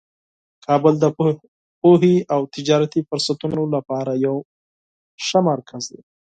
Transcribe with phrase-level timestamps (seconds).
[0.65, 1.05] کابل د
[1.81, 6.01] پوهې او تجارتي فرصتونو لپاره یو مهم مرکز دی.